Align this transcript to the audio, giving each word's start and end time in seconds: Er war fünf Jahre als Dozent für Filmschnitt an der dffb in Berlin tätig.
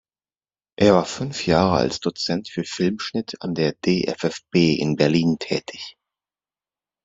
Er 0.79 0.95
war 0.95 1.05
fünf 1.05 1.45
Jahre 1.45 1.75
als 1.75 1.99
Dozent 1.99 2.49
für 2.49 2.63
Filmschnitt 2.63 3.39
an 3.43 3.53
der 3.53 3.75
dffb 3.85 4.55
in 4.79 4.95
Berlin 4.95 5.37
tätig. 5.37 5.95